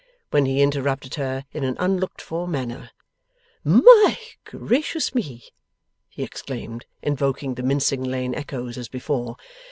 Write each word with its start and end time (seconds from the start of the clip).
when 0.31 0.47
he 0.47 0.63
interrupted 0.63 1.13
her 1.13 1.45
in 1.51 1.63
an 1.63 1.77
unlooked 1.79 2.21
for 2.23 2.47
manner. 2.47 2.89
'My 3.63 4.17
gracious 4.45 5.13
me!' 5.13 5.51
he 6.09 6.23
exclaimed, 6.23 6.87
invoking 7.03 7.53
the 7.53 7.61
Mincing 7.61 8.03
Lane 8.03 8.33
echoes 8.33 8.79
as 8.79 8.89
before. 8.89 9.35